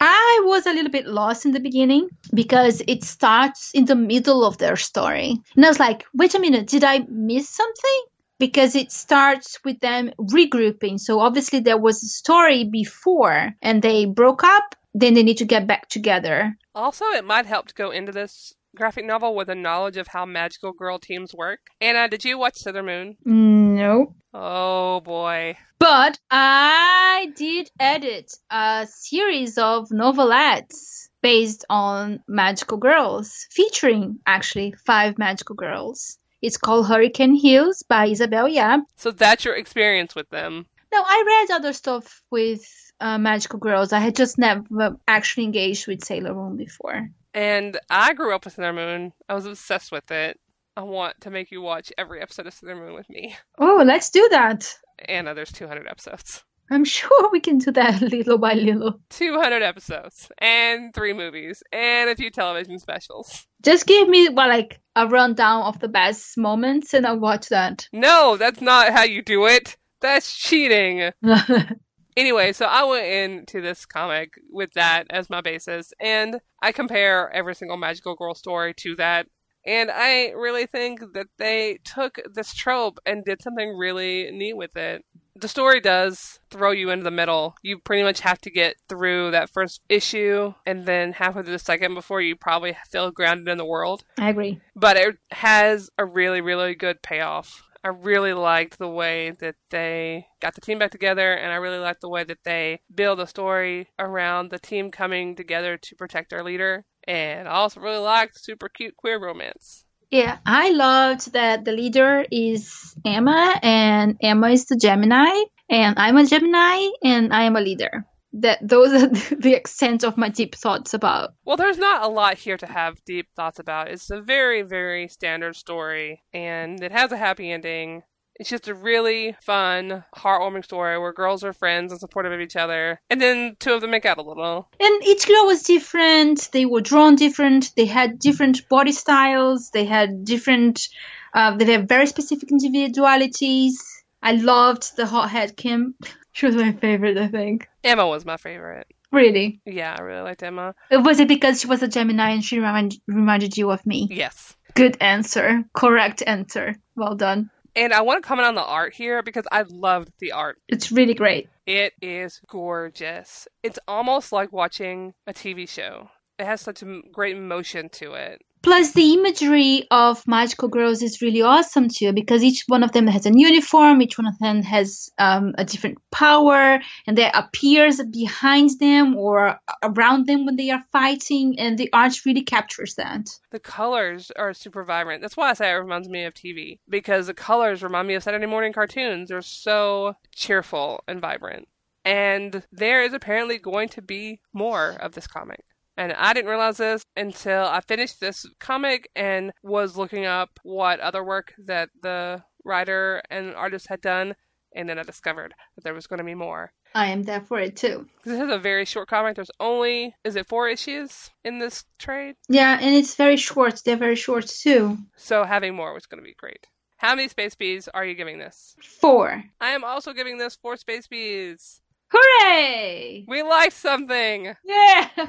[0.00, 4.44] I was a little bit lost in the beginning because it starts in the middle
[4.44, 5.36] of their story.
[5.56, 8.02] And I was like, wait a minute, did I miss something?
[8.38, 11.00] Because it starts with them regrouping.
[11.00, 15.44] So obviously there was a story before and they broke up, then they need to
[15.44, 16.56] get back together.
[16.76, 20.24] Also, it might help to go into this graphic novel with a knowledge of how
[20.24, 21.58] magical girl teams work.
[21.80, 23.16] Anna, did you watch Sailor Moon?
[23.26, 24.12] Mm, No.
[24.34, 25.56] Oh boy.
[25.78, 35.16] But I did edit a series of novelettes based on magical girls, featuring actually five
[35.16, 36.18] magical girls.
[36.42, 38.80] It's called Hurricane Heels by Isabel Yap.
[38.96, 40.66] So that's your experience with them.
[40.92, 42.66] No, I read other stuff with
[42.98, 43.92] uh, magical girls.
[43.92, 47.10] I had just never actually engaged with Sailor Moon before.
[47.32, 49.12] And I grew up with Sailor Moon.
[49.28, 50.40] I was obsessed with it.
[50.78, 53.36] I want to make you watch every episode of Sailor Moon with me.
[53.58, 54.72] Oh, let's do that.
[55.08, 56.44] Anna, there's 200 episodes.
[56.70, 59.00] I'm sure we can do that little by little.
[59.10, 60.30] 200 episodes.
[60.38, 61.64] And three movies.
[61.72, 63.48] And a few television specials.
[63.60, 67.88] Just give me well, like a rundown of the best moments, and I'll watch that.
[67.92, 69.76] No, that's not how you do it.
[70.00, 71.10] That's cheating.
[72.18, 77.30] Anyway, so I went into this comic with that as my basis, and I compare
[77.32, 79.28] every single magical girl story to that.
[79.68, 84.74] And I really think that they took this trope and did something really neat with
[84.78, 85.04] it.
[85.36, 87.54] The story does throw you into the middle.
[87.62, 91.58] You pretty much have to get through that first issue and then halfway through the
[91.58, 94.60] second before you probably feel grounded in the world I agree.
[94.74, 100.26] but it has a really really good payoff I really liked the way that they
[100.40, 103.26] got the team back together, and I really liked the way that they build a
[103.26, 106.84] story around the team coming together to protect their leader.
[107.08, 109.86] And I also really liked super cute queer romance.
[110.10, 116.16] Yeah, I loved that the leader is Emma, and Emma is the Gemini, and I'm
[116.16, 118.04] a Gemini, and I am a leader.
[118.34, 121.30] That those are the extent of my deep thoughts about.
[121.44, 123.88] Well, there's not a lot here to have deep thoughts about.
[123.88, 128.02] It's a very, very standard story, and it has a happy ending.
[128.38, 132.54] It's just a really fun, heartwarming story where girls are friends and supportive of each
[132.54, 134.68] other, and then two of them make out a little.
[134.78, 136.48] And each girl was different.
[136.52, 137.74] They were drawn different.
[137.76, 139.70] They had different body styles.
[139.70, 140.88] They had different.
[141.34, 143.82] Uh, they had very specific individualities.
[144.22, 145.94] I loved the hothead Kim.
[146.32, 147.68] She was my favorite, I think.
[147.82, 148.86] Emma was my favorite.
[149.10, 149.60] Really?
[149.64, 150.74] Yeah, I really liked Emma.
[150.90, 154.06] Was it because she was a Gemini and she remind, reminded you of me?
[154.10, 154.54] Yes.
[154.74, 155.64] Good answer.
[155.72, 156.76] Correct answer.
[156.94, 157.50] Well done.
[157.78, 160.58] And I want to comment on the art here because I loved the art.
[160.68, 161.48] It's really great.
[161.64, 163.46] It is gorgeous.
[163.62, 166.10] It's almost like watching a TV show.
[166.40, 168.42] It has such a great emotion to it.
[168.62, 173.06] Plus, the imagery of magical girls is really awesome too, because each one of them
[173.06, 178.02] has a uniform, each one of them has um, a different power, and there appears
[178.10, 183.28] behind them or around them when they are fighting, and the art really captures that.
[183.50, 185.22] The colors are super vibrant.
[185.22, 188.22] That's why I say it reminds me of TV, because the colors remind me of
[188.22, 189.28] Saturday morning cartoons.
[189.28, 191.68] They're so cheerful and vibrant.
[192.04, 195.60] And there is apparently going to be more of this comic.
[195.98, 201.00] And I didn't realize this until I finished this comic and was looking up what
[201.00, 204.36] other work that the writer and artist had done.
[204.76, 206.72] And then I discovered that there was going to be more.
[206.94, 208.06] I am there for it too.
[208.24, 209.34] This is a very short comic.
[209.34, 212.36] There's only, is it four issues in this trade?
[212.48, 213.82] Yeah, and it's very short.
[213.84, 214.98] They're very short too.
[215.16, 216.64] So having more was going to be great.
[216.98, 218.76] How many space bees are you giving this?
[218.84, 219.42] Four.
[219.60, 221.80] I am also giving this four space bees.
[222.12, 223.24] Hooray!
[223.26, 224.54] We like something.
[224.64, 225.08] Yeah!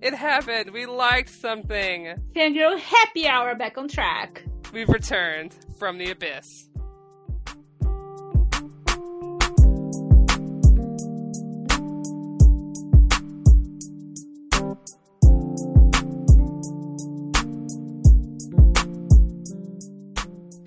[0.00, 0.70] It happened.
[0.70, 2.14] We liked something.
[2.34, 4.42] Fangirl happy hour back on track.
[4.72, 6.67] We've returned from the abyss.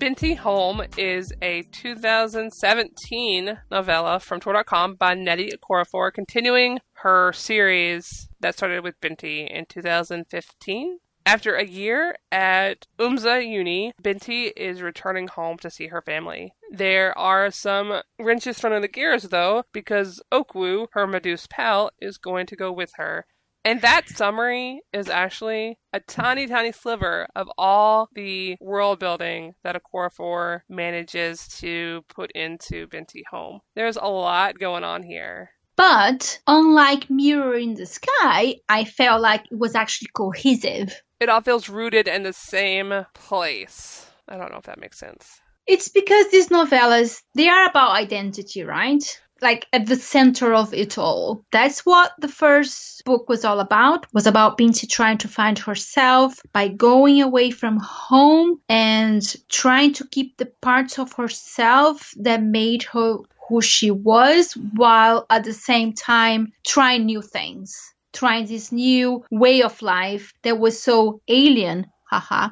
[0.02, 8.56] Binti Home is a 2017 novella from Tor.com by Nnedi Okorafor, continuing her series that
[8.56, 10.98] started with Binti in 2015.
[11.24, 16.52] After a year at Oomza Uni, Binti is returning home to see her family.
[16.72, 22.18] There are some wrenches thrown in the gears, though, because Okwu, her Meduse pal, is
[22.18, 23.24] going to go with her.
[23.64, 29.80] And that summary is actually a tiny, tiny sliver of all the world building that
[29.80, 33.60] Okorafor manages to put into Binti Home.
[33.76, 35.50] There's a lot going on here.
[35.76, 41.00] But unlike Mirror in the Sky, I felt like it was actually cohesive.
[41.20, 44.06] It all feels rooted in the same place.
[44.28, 45.40] I don't know if that makes sense.
[45.66, 49.02] It's because these novellas, they are about identity, right?
[49.42, 51.44] Like at the center of it all.
[51.50, 54.06] That's what the first book was all about.
[54.14, 60.06] Was about Binti trying to find herself by going away from home and trying to
[60.06, 65.92] keep the parts of herself that made her who she was while at the same
[65.92, 67.76] time trying new things,
[68.12, 71.86] trying this new way of life that was so alien,
[72.20, 72.50] haha,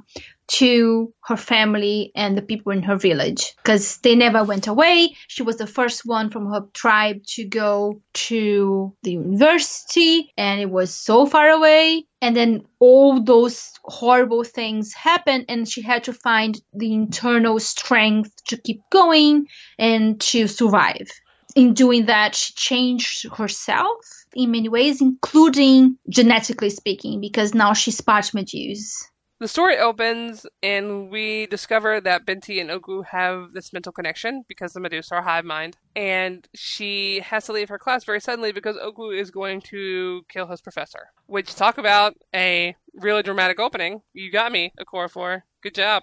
[0.51, 5.15] to her family and the people in her village because they never went away.
[5.29, 10.71] She was the first one from her tribe to go to the university and it
[10.71, 12.05] was so far away.
[12.21, 18.33] And then all those horrible things happened and she had to find the internal strength
[18.49, 19.47] to keep going
[19.79, 21.09] and to survive.
[21.55, 23.97] In doing that, she changed herself
[24.35, 29.05] in many ways, including genetically speaking, because now she's part Meduse.
[29.41, 34.75] The story opens, and we discover that Binti and Okwu have this mental connection because
[34.75, 35.79] the Meduse are hive mind.
[35.97, 40.49] And she has to leave her class very suddenly because Okwu is going to kill
[40.49, 41.09] his professor.
[41.25, 44.03] Which, talk about a really dramatic opening.
[44.13, 45.41] You got me, Okorafor.
[45.63, 46.03] Good job.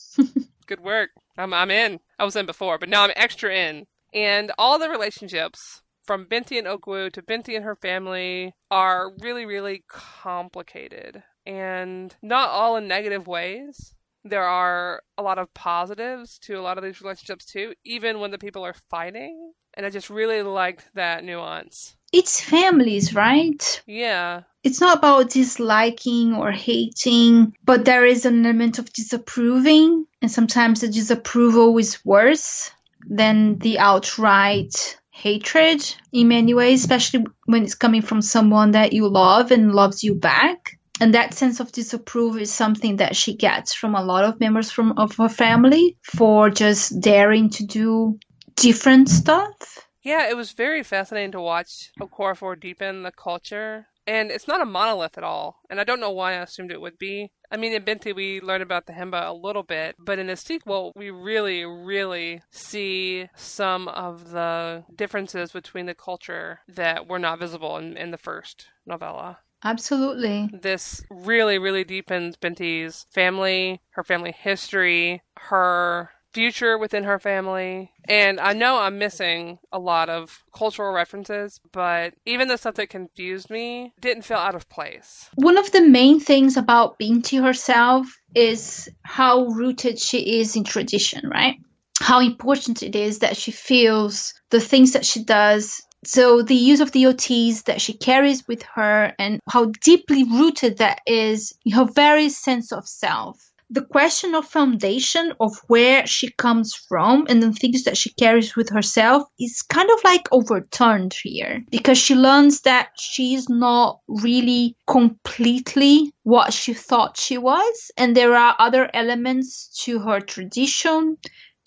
[0.66, 1.10] Good work.
[1.38, 2.00] I'm, I'm in.
[2.18, 3.86] I was in before, but now I'm extra in.
[4.12, 9.46] And all the relationships from Binti and Okwu to Binti and her family are really,
[9.46, 13.94] really complicated and not all in negative ways.
[14.24, 18.30] There are a lot of positives to a lot of these relationships too, even when
[18.30, 19.52] the people are fighting.
[19.74, 21.96] And I just really liked that nuance.
[22.12, 23.82] It's families, right?
[23.86, 24.42] Yeah.
[24.62, 30.82] it's not about disliking or hating, but there is an element of disapproving, and sometimes
[30.82, 32.70] the disapproval is worse
[33.08, 35.82] than the outright hatred
[36.12, 40.14] in many ways, especially when it's coming from someone that you love and loves you
[40.14, 40.78] back.
[41.02, 44.70] And that sense of disapproval is something that she gets from a lot of members
[44.70, 48.20] from of her family for just daring to do
[48.54, 49.88] different stuff.
[50.04, 54.64] Yeah, it was very fascinating to watch Okorafor deepen the culture and it's not a
[54.64, 55.56] monolith at all.
[55.68, 57.32] And I don't know why I assumed it would be.
[57.50, 60.36] I mean, in Binti, we learn about the Himba a little bit, but in the
[60.36, 67.40] sequel, we really, really see some of the differences between the culture that were not
[67.40, 69.40] visible in, in the first novella.
[69.64, 70.50] Absolutely.
[70.52, 77.92] This really, really deepens Binti's family, her family history, her future within her family.
[78.08, 82.88] And I know I'm missing a lot of cultural references, but even the stuff that
[82.88, 85.28] confused me didn't feel out of place.
[85.34, 91.28] One of the main things about Binti herself is how rooted she is in tradition,
[91.28, 91.56] right?
[92.00, 96.80] How important it is that she feels the things that she does so the use
[96.80, 101.72] of the otjize that she carries with her and how deeply rooted that is in
[101.72, 103.52] her very sense of self.
[103.70, 108.54] The question of foundation of where she comes from and the things that she carries
[108.54, 114.76] with herself is kind of like overturned here because she learns that she's not really
[114.86, 121.16] completely what she thought she was and there are other elements to her tradition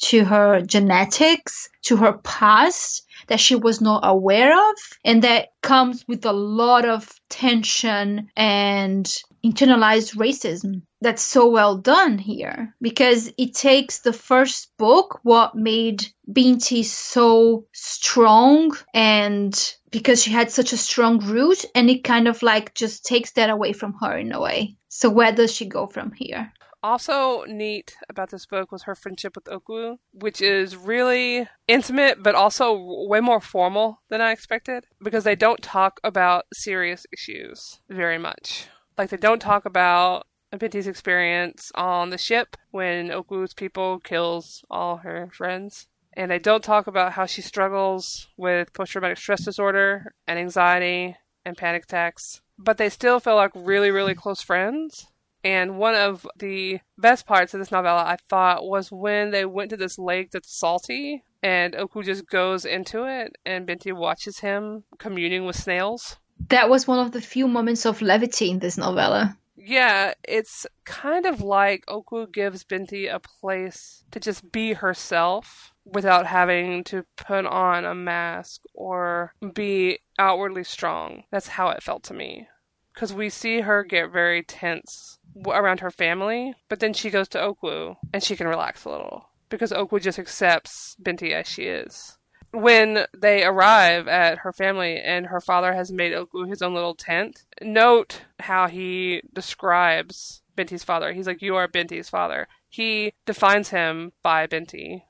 [0.04, 4.76] to her genetics to her past that she was not aware of.
[5.04, 9.06] And that comes with a lot of tension and
[9.44, 12.76] internalized racism that's so well done here.
[12.82, 20.52] Because it takes the first book what made Binti so strong and because she had
[20.52, 24.18] such a strong root and it kind of like just takes that away from her
[24.18, 24.76] in a way.
[24.90, 26.52] So where does she go from here
[26.86, 32.36] also neat about this book was her friendship with Okwu, which is really intimate but
[32.36, 32.78] also
[33.08, 38.68] way more formal than I expected because they don't talk about serious issues very much.
[38.98, 44.98] Like they don't talk about Binti's experience on the ship when Okwu's people kills all
[44.98, 45.88] her friends.
[46.14, 51.18] And they don't talk about how she struggles with post traumatic stress disorder and anxiety
[51.44, 52.42] and panic attacks.
[52.58, 55.08] But they still feel like really, really close friends.
[55.46, 59.70] And one of the best parts of this novella, I thought, was when they went
[59.70, 64.86] to this lake that's salty, and Okwu just goes into it, and Binti watches him
[64.98, 66.18] communing with snails.
[66.50, 69.38] That was one of the few moments of levity in this novella.
[69.56, 76.26] Yeah, it's kind of like Okwu gives Binti a place to just be herself without
[76.26, 81.24] having to put on a mask or be outwardly strong.
[81.32, 82.48] That's how it felt to me.
[82.96, 87.38] Because we see her get very tense around her family, but then she goes to
[87.38, 92.18] Okwu and she can relax a little because Okwu just accepts Binti as she is
[92.56, 96.96] when they arrive at her family and her father has made Okwu his own little
[96.96, 101.12] tent, note how he describes Binti's father.
[101.12, 102.48] He's like, You are Binti's father.
[102.70, 105.04] He defines him by Binti.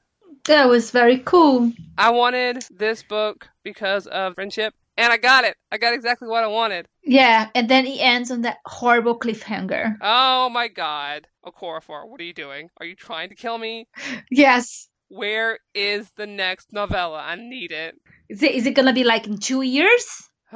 [0.46, 1.72] That was very cool.
[1.98, 5.56] I wanted this book because of friendship, and I got it.
[5.72, 6.88] I got exactly what I wanted.
[7.04, 9.96] Yeah, and then he ends on that horrible cliffhanger.
[10.02, 11.28] Oh my god.
[11.44, 12.70] Oh, Okorafor, what are you doing?
[12.80, 13.88] Are you trying to kill me?
[14.32, 14.88] Yes.
[15.08, 17.20] Where is the next novella?
[17.20, 17.96] I need it.
[18.28, 20.06] Is it is it gonna be like in two years?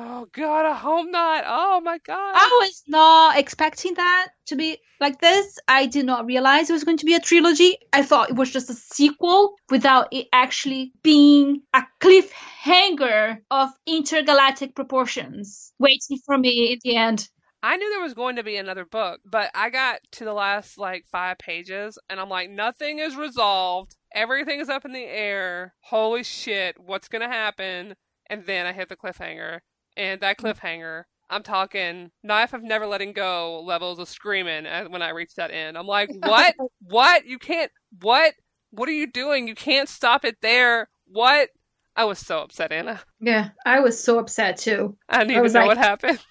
[0.02, 1.44] Oh god, I hope not.
[1.46, 2.34] Oh my god.
[2.34, 5.60] I was not expecting that to be like this.
[5.68, 7.78] I did not realize it was going to be a trilogy.
[7.92, 14.74] I thought it was just a sequel without it actually being a cliffhanger of intergalactic
[14.74, 17.28] proportions waiting for me at the end.
[17.62, 20.78] I knew there was going to be another book, but I got to the last
[20.78, 23.98] like five pages and I'm like, nothing is resolved.
[24.14, 25.74] Everything is up in the air.
[25.82, 27.96] Holy shit, what's going to happen?
[28.30, 29.60] And then I hit the cliffhanger.
[29.98, 30.54] And that mm.
[30.54, 35.52] cliffhanger, I'm talking knife of never letting go levels of screaming when I reach that
[35.52, 35.78] end.
[35.78, 36.56] I'm like, what?
[36.82, 37.26] what?
[37.26, 37.72] You can't,
[38.02, 38.34] what?
[38.72, 39.48] What are you doing?
[39.48, 40.90] You can't stop it there.
[41.08, 41.50] What?
[41.96, 43.02] I was so upset, Anna.
[43.20, 44.96] Yeah, I was so upset too.
[45.10, 46.20] I didn't even know like, what happened.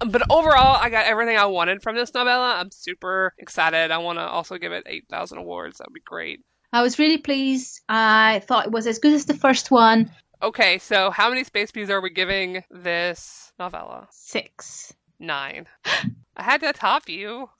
[0.00, 2.54] But overall, I got everything I wanted from this novella.
[2.56, 3.90] I'm super excited.
[3.90, 5.78] I want to also give it 8,000 awards.
[5.78, 6.40] That would be great.
[6.72, 7.80] I was really pleased.
[7.88, 10.10] I thought it was as good as the first one.
[10.40, 14.06] Okay, so how many space bees are we giving this novella?
[14.12, 14.94] Six.
[15.18, 15.66] Nine.
[16.36, 17.50] I had to top you.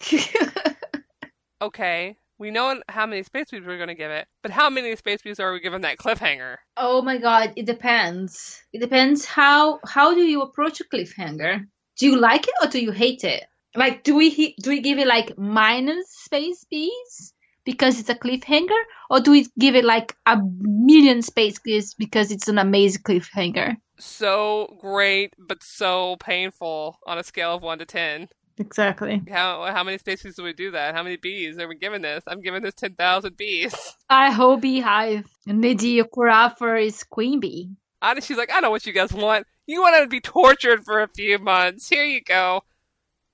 [1.63, 4.95] okay, we know how many space bees we're going to give it, but how many
[4.95, 6.59] space bees are we giving that cliffhanger?
[6.77, 8.63] Oh my god, it depends.
[8.73, 11.67] It depends how how do you approach a cliffhanger?
[11.99, 13.43] Do you like it or do you hate it?
[13.75, 17.35] Like, do we do we give it like minus space bees
[17.69, 22.31] because it's a cliffhanger, or do we give it like a million space bees because
[22.31, 23.77] it's an amazing cliffhanger?
[23.99, 28.29] So great, but so painful on a scale of one to ten.
[28.57, 29.21] Exactly.
[29.31, 30.95] How how many spaces do we do that?
[30.95, 32.25] How many bees are we giving this?
[32.27, 33.75] I'm giving this ten thousand bees.
[34.09, 35.27] I hope beehive.
[35.47, 37.69] Nnedi Okorafor is queen bee.
[38.01, 39.47] And she's like, I know what you guys want.
[39.67, 41.87] You want to be tortured for a few months.
[41.87, 42.63] Here you go.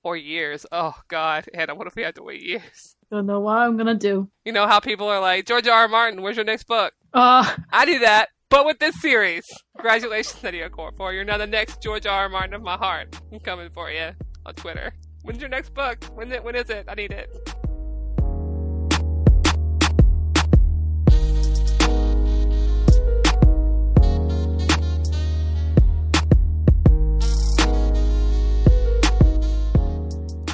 [0.02, 0.66] Or years.
[0.72, 2.93] Oh God, Anna, what if we had to wait years?
[3.10, 4.28] Don't know what I'm gonna do.
[4.44, 5.82] You know how people are like, George R.
[5.82, 5.88] R.
[5.88, 6.92] Martin, where's your next book?
[7.12, 9.44] Uh, I do that, but with this series.
[9.76, 11.12] Congratulations, Nnedi Okorafor.
[11.14, 12.22] You're now the next George R.
[12.22, 12.28] R.
[12.28, 13.18] Martin of my heart.
[13.32, 14.10] I'm coming for you
[14.46, 14.92] on Twitter.
[15.22, 16.04] When's your next book?
[16.14, 16.86] When it, when is it?
[16.88, 17.28] I need it.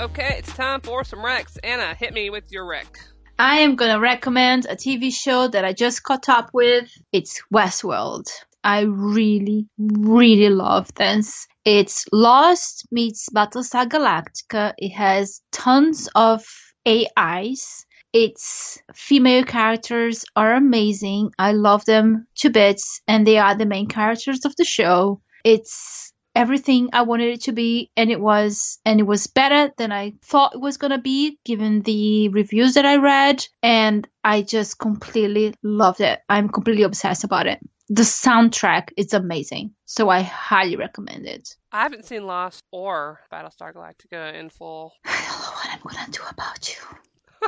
[0.01, 1.59] Okay, it's time for some recs.
[1.63, 2.99] Anna, hit me with your rec.
[3.39, 6.91] I am gonna recommend a TV show that I just caught up with.
[7.13, 8.31] It's Westworld.
[8.65, 11.47] I really, really love this.
[11.67, 14.73] It's Lost meets Battlestar Galactica.
[14.79, 16.47] It has tons of
[16.89, 17.85] AIs.
[18.15, 21.33] Its female characters are amazing.
[21.39, 25.21] I love them to bits, and they are the main characters of the show.
[25.45, 29.93] It's everything I wanted it to be, and it was, and it was better than
[29.93, 34.78] I thought it was gonna be, given the reviews that I read, and I just
[34.78, 36.20] completely loved it.
[36.28, 37.61] I'm completely obsessed about it.
[37.89, 41.57] The soundtrack is amazing, so I highly recommend it.
[41.72, 44.93] I haven't seen Lost or Battlestar Galactica in full.
[45.05, 46.97] I don't know what I'm gonna do about you.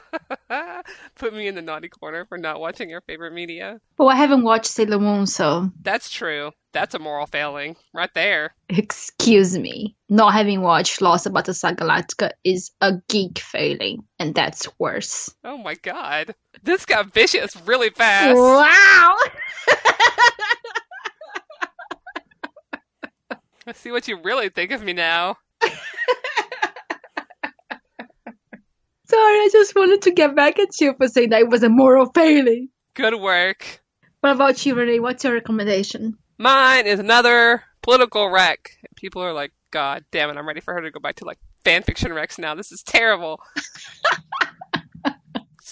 [1.16, 3.80] Put me in the naughty corner for not watching your favorite media.
[3.96, 6.52] But I haven't watched Sailor Moon, so That's true.
[6.72, 8.54] That's a moral failing right there.
[8.68, 9.94] excuse me.
[10.08, 15.34] Not having watched Lost about the Galactica is a geek failing, and that's worse.
[15.44, 16.34] Oh my god.
[16.62, 18.36] This got vicious really fast.
[18.36, 19.16] Wow!
[23.66, 25.36] I see what you really think of me now.
[29.12, 31.68] Sorry, I just wanted to get back at you for saying that it was a
[31.68, 32.70] moral failing.
[32.94, 33.82] Good work.
[34.20, 35.00] What about you, Renee?
[35.00, 36.16] What's your recommendation?
[36.38, 38.70] Mine is another political rec.
[38.96, 41.38] People are like, God damn it, I'm ready for her to go back to like
[41.62, 42.54] fanfiction recs now.
[42.54, 43.38] This is terrible.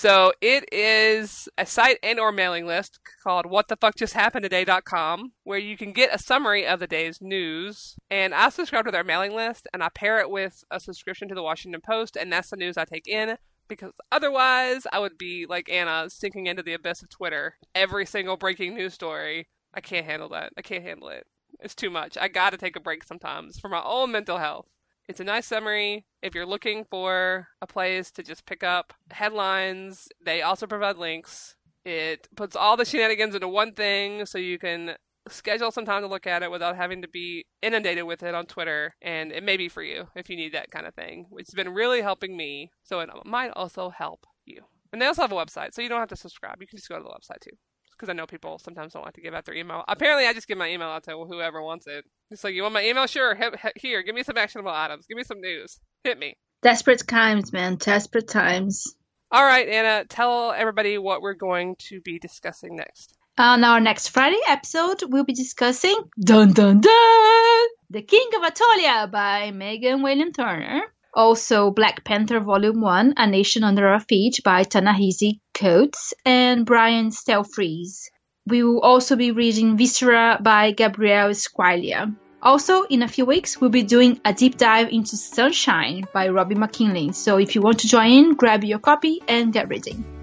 [0.01, 6.15] so it is a site and or mailing list called whatthefuckjusthappenedtoday.com where you can get
[6.15, 7.97] a summary of the day's news.
[8.11, 11.35] And I subscribe to their mailing list and I pair it with a subscription to
[11.35, 13.37] the Washington Post and that's the news I take in
[13.69, 17.57] because otherwise I would be like Anna sinking into the abyss of Twitter.
[17.75, 19.49] Every single breaking news story.
[19.75, 20.55] I can't handle that.
[20.57, 21.27] I can't handle it.
[21.61, 22.17] It's too much.
[22.17, 24.65] I gotta take a break sometimes for my own mental health.
[25.11, 26.07] It's a nice summary.
[26.23, 31.57] If you're looking for a place to just pick up headlines, they also provide links.
[31.85, 34.95] It puts all the shenanigans into one thing so you can
[35.29, 38.47] schedule some time to look at it without having to be inundated with it on
[38.47, 38.95] Twitter.
[39.03, 41.55] And it may be for you if you need that kind of thing, which has
[41.55, 42.71] been really helping me.
[42.85, 44.63] So it might also help you.
[44.93, 46.59] And they also have a website, so you don't have to subscribe.
[46.61, 47.57] You can just go to the website too
[48.01, 49.85] because I know people sometimes don't like to give out their email.
[49.87, 52.05] Apparently, I just give my email out to whoever wants it.
[52.31, 53.07] It's like, you want my email?
[53.07, 53.35] Sure.
[53.35, 55.05] He- he- here, give me some actionable items.
[55.07, 55.79] Give me some news.
[56.05, 56.35] Hit me.
[56.63, 57.77] Desperate times, man.
[57.77, 58.95] Desperate times.
[59.31, 63.17] All right, Anna, tell everybody what we're going to be discussing next.
[63.39, 67.67] Uh, On our next Friday episode, we'll be discussing Dun Dun Dun!
[67.91, 70.83] The King of Atolia by Megan Whalen Turner.
[71.15, 77.11] Also, Black Panther Volume 1, A Nation Under Our Feet by Ta-Nehisi Coates and Brian
[77.11, 78.11] Stelfreeze.
[78.47, 82.15] We will also be reading Viscera by Gabriel Squailia.
[82.43, 86.59] Also, in a few weeks, we'll be doing a deep dive into Sunshine by Robin
[86.59, 87.13] McKinley.
[87.13, 90.20] So if you want to join in, grab your copy and get reading.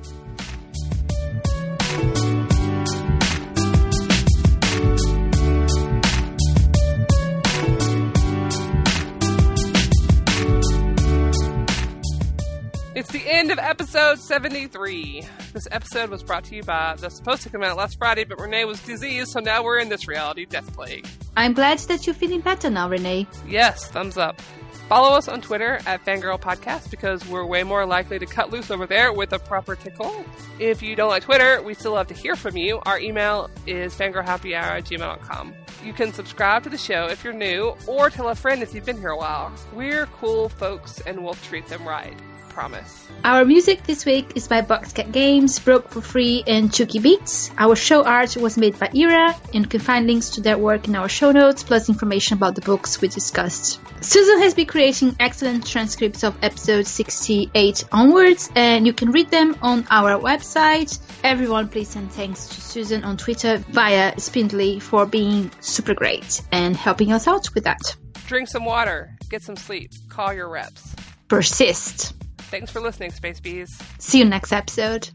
[13.08, 15.24] It's the end of episode 73.
[15.54, 18.38] This episode was brought to you by the supposed to come out last Friday, but
[18.38, 21.08] Renee was diseased, so now we're in this reality death plague.
[21.38, 23.26] I'm glad that you're feeling better now, Renee.
[23.48, 24.42] Yes, thumbs up.
[24.90, 28.70] Follow us on Twitter at Fangirl Podcast because we're way more likely to cut loose
[28.70, 30.26] over there with a proper tickle.
[30.60, 32.82] If you don't like Twitter, we still love to hear from you.
[32.86, 35.54] Our email is fangirlhappyhour at gmail.com.
[35.82, 38.86] You can subscribe to the show if you're new, or tell a friend if you've
[38.86, 39.54] been here a while.
[39.74, 42.18] We're cool folks and we'll treat them right.
[42.58, 43.08] Promise.
[43.24, 47.52] Our music this week is by Boxcat Games, Broke for Free, and Chucky Beats.
[47.56, 50.88] Our show art was made by Ira, and you can find links to their work
[50.88, 53.80] in our show notes, plus information about the books we discussed.
[54.02, 59.56] Susan has been creating excellent transcripts of episode 68 onwards, and you can read them
[59.62, 60.98] on our website.
[61.24, 66.76] Everyone, please send thanks to Susan on Twitter via Spindly for being super great and
[66.76, 67.96] helping us out with that.
[68.26, 70.96] Drink some water, get some sleep, call your reps.
[71.28, 72.14] Persist.
[72.50, 73.78] Thanks for listening, Space Bees.
[74.00, 75.10] See you next episode.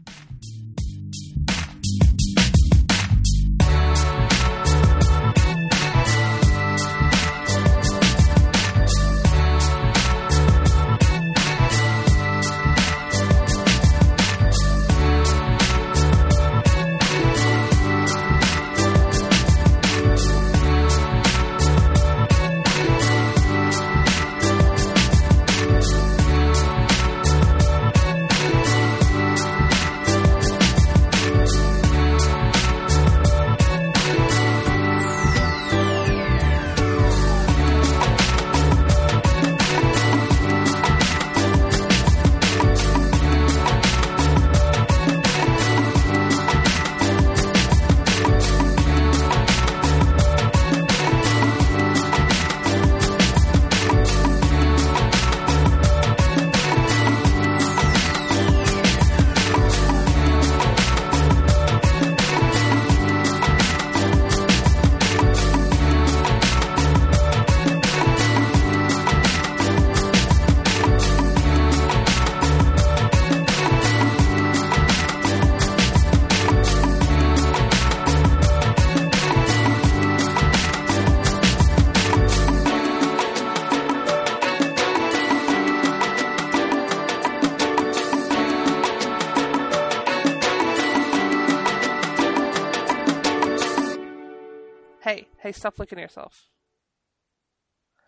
[95.63, 96.49] Stop looking at yourself.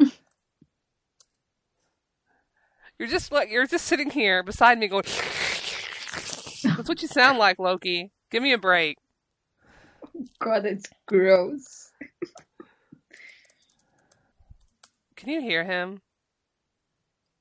[3.00, 5.06] you're just like you're just sitting here beside me going.
[5.06, 8.12] That's what you sound like, Loki.
[8.30, 8.98] Give me a break.
[10.40, 11.92] God, it's gross.
[15.16, 16.02] Can you hear him?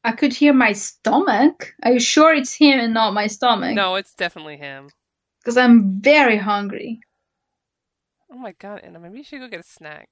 [0.05, 1.75] I could hear my stomach.
[1.83, 3.75] Are you sure it's him and not my stomach?
[3.75, 4.91] No, it's definitely him.
[5.41, 7.01] Because I'm very hungry.
[8.35, 10.09] Oh my god, Anna, maybe you should go get a snack.